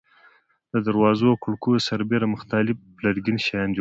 د 0.73 0.75
دروازو 0.87 1.25
او 1.31 1.37
کړکیو 1.43 1.85
سربېره 1.89 2.27
مختلف 2.35 2.77
لرګین 3.05 3.37
شیان 3.45 3.63
جوړوي. 3.65 3.69